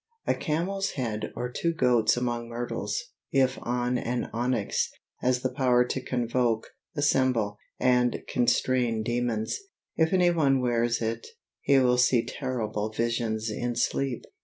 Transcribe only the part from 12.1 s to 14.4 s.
terrible visions in sleep.